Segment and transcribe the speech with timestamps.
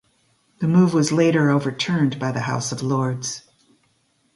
[0.61, 3.43] The move was later overturned by the House of Lords.